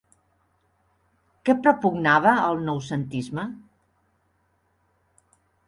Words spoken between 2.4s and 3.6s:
el noucentisme?